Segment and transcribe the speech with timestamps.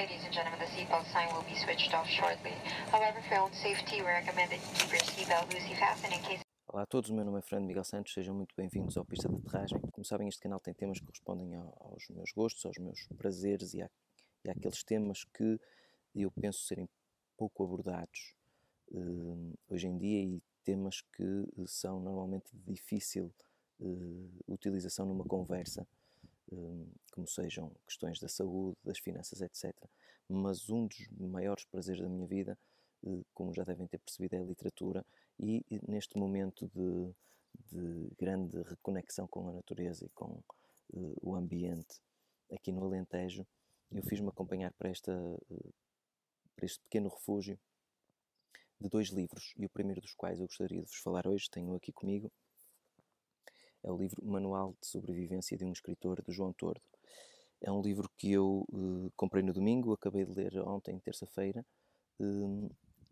[0.00, 2.54] Ladies and gentlemen, the seatbelt sign will be switched off shortly.
[2.90, 6.40] However, for own safety, we recommend that you keep your seatbelt loosely fastened in case
[6.66, 9.28] Olá a todos, o meu nome é Fernando Miguel Santos, sejam muito bem-vindos ao Pista
[9.28, 9.78] de Aterragem.
[9.92, 13.84] Como sabem, este canal tem temas que correspondem aos meus gostos, aos meus prazeres e,
[14.42, 15.60] e àqueles temas que
[16.14, 16.88] eu penso serem
[17.36, 18.34] pouco abordados
[18.92, 23.30] uh, hoje em dia e temas que uh, são normalmente de difícil
[23.80, 25.86] uh, utilização numa conversa,
[27.12, 29.74] como sejam questões da saúde, das finanças, etc.
[30.28, 32.58] Mas um dos maiores prazeres da minha vida
[33.32, 35.04] como já devem ter percebido, é a literatura,
[35.38, 37.14] e neste momento de,
[37.72, 40.42] de grande reconexão com a natureza e com
[40.92, 41.98] uh, o ambiente
[42.52, 43.46] aqui no Alentejo,
[43.90, 45.74] eu fiz-me acompanhar para, esta, uh,
[46.54, 47.58] para este pequeno refúgio
[48.78, 51.74] de dois livros, e o primeiro dos quais eu gostaria de vos falar hoje, tenho
[51.74, 52.30] aqui comigo,
[53.82, 56.80] é o livro Manual de Sobrevivência de um Escritor, de João Tordo.
[57.60, 61.64] É um livro que eu uh, comprei no domingo, acabei de ler ontem, terça-feira,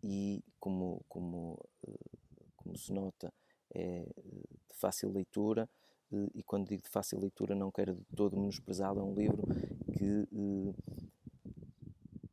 [0.03, 2.17] e como, como, eh,
[2.55, 3.33] como se nota
[3.73, 4.05] é eh,
[4.69, 5.69] de fácil leitura
[6.11, 9.43] eh, e quando digo de fácil leitura não quero de todo menosprezá-lo, é um livro
[9.97, 10.27] que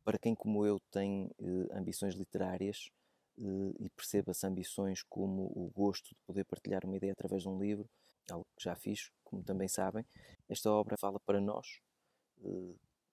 [0.03, 1.29] para quem como eu tem
[1.73, 2.89] ambições literárias
[3.37, 7.59] e perceba as ambições como o gosto de poder partilhar uma ideia através de um
[7.59, 7.89] livro,
[8.33, 10.05] algo que já fiz, como também sabem,
[10.49, 11.81] esta obra fala para nós,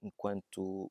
[0.02, 0.90] enquanto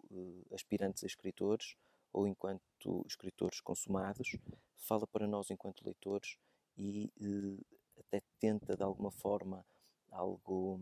[0.52, 1.76] aspirantes a escritores,
[2.12, 4.38] ou enquanto escritores consumados,
[4.78, 6.38] fala para nós enquanto leitores
[6.78, 9.66] e eh, até tenta de alguma forma
[10.12, 10.80] algo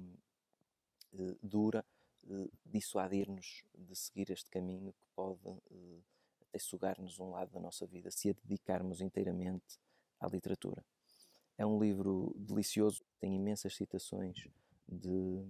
[1.13, 1.85] eh, dura
[2.29, 6.01] eh, dissuadir-nos de seguir este caminho que pode eh,
[6.41, 9.79] até sugar-nos um lado da nossa vida se a dedicarmos inteiramente
[10.19, 10.83] à literatura.
[11.61, 14.47] É um livro delicioso, tem imensas citações
[14.89, 15.45] de,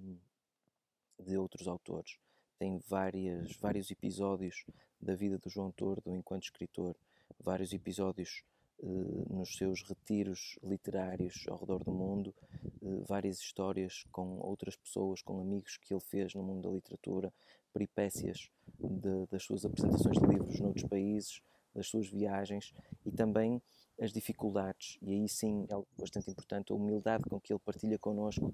[1.17, 2.19] de outros autores.
[2.59, 4.65] Tem várias, vários episódios
[4.99, 6.97] da vida do João Tordo enquanto escritor,
[7.39, 8.43] vários episódios
[8.79, 12.35] uh, nos seus retiros literários ao redor do mundo,
[12.81, 17.33] uh, várias histórias com outras pessoas, com amigos que ele fez no mundo da literatura,
[17.71, 21.41] peripécias de, das suas apresentações de livros noutros países,
[21.73, 22.73] das suas viagens
[23.05, 23.61] e também
[24.01, 27.99] as dificuldades, e aí sim é algo bastante importante, a humildade com que ele partilha
[27.99, 28.53] connosco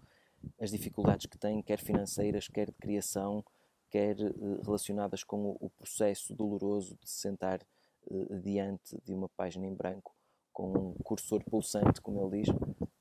[0.60, 3.44] as dificuldades que tem, quer financeiras, quer de criação,
[3.90, 9.66] quer eh, relacionadas com o processo doloroso de se sentar eh, diante de uma página
[9.66, 10.14] em branco
[10.52, 12.54] com um cursor pulsante, como ele diz,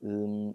[0.02, 0.54] um,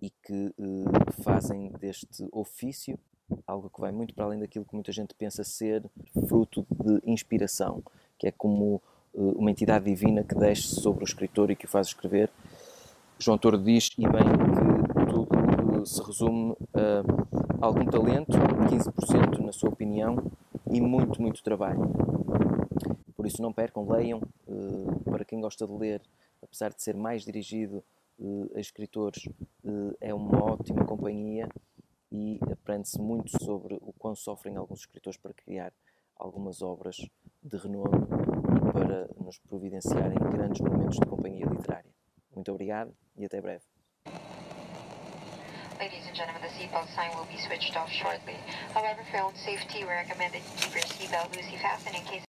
[0.00, 2.98] e que uh, fazem deste ofício
[3.46, 5.82] algo que vai muito para além daquilo que muita gente pensa ser
[6.28, 7.82] fruto de inspiração,
[8.18, 8.82] que é como
[9.14, 12.30] uma entidade divina que desce sobre o escritor e que o faz escrever.
[13.18, 15.28] João Toro diz, e bem, que tudo
[15.80, 20.16] uh, se resume a algum talento, 15% na sua opinião,
[20.70, 21.80] e muito, muito trabalho.
[23.14, 24.20] Por isso não percam, leiam.
[24.48, 26.02] Eh, para quem gosta de ler,
[26.42, 27.84] apesar de ser mais dirigido
[28.18, 29.28] eh, a escritores,
[29.64, 31.48] eh, é uma ótima companhia
[32.10, 35.72] e aprende-se muito sobre o quão sofrem alguns escritores para criar
[36.16, 36.96] algumas obras
[37.52, 38.06] de renome
[38.72, 41.92] para nos providenciarem grandes momentos de companhia literária.
[42.34, 43.62] Muito obrigado e até breve.
[45.78, 48.36] Ladies and gentlemen, the seatbelt sign will be switched off shortly.
[48.72, 52.20] However, for own safety, we recommend that you keep your seatbelt loosely fastened in case